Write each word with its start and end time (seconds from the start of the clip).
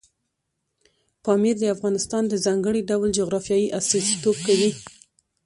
پامیر 1.23 1.55
د 1.59 1.65
افغانستان 1.75 2.23
د 2.27 2.33
ځانګړي 2.45 2.81
ډول 2.89 3.09
جغرافیې 3.19 3.73
استازیتوب 3.79 4.37
کوي. 4.47 4.71